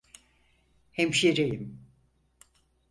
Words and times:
Hemşireyim. 0.91 1.87